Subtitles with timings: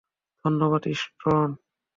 [0.45, 1.49] ধন্যবাদ, স্টোন।